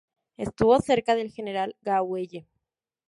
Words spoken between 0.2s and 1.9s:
Estuvo cerca del general